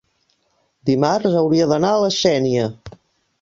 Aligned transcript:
dimarts 0.89 1.35
hauria 1.41 1.67
d'anar 1.73 1.93
a 1.99 2.01
la 2.05 2.11
Sénia. 2.17 2.65